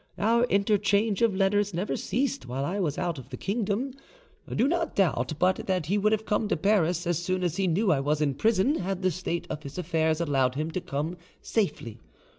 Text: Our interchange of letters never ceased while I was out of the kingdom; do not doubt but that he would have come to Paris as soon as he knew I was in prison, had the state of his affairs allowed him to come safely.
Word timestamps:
Our 0.17 0.45
interchange 0.45 1.21
of 1.21 1.35
letters 1.35 1.75
never 1.75 1.95
ceased 1.95 2.47
while 2.47 2.65
I 2.65 2.79
was 2.79 2.97
out 2.97 3.19
of 3.19 3.29
the 3.29 3.37
kingdom; 3.37 3.93
do 4.49 4.67
not 4.67 4.95
doubt 4.95 5.33
but 5.37 5.57
that 5.67 5.85
he 5.85 5.99
would 5.99 6.11
have 6.11 6.25
come 6.25 6.47
to 6.47 6.57
Paris 6.57 7.05
as 7.05 7.21
soon 7.21 7.43
as 7.43 7.57
he 7.57 7.67
knew 7.67 7.91
I 7.91 7.99
was 7.99 8.19
in 8.19 8.33
prison, 8.33 8.79
had 8.79 9.03
the 9.03 9.11
state 9.11 9.45
of 9.51 9.61
his 9.61 9.77
affairs 9.77 10.19
allowed 10.19 10.55
him 10.55 10.71
to 10.71 10.81
come 10.81 11.17
safely. 11.43 11.99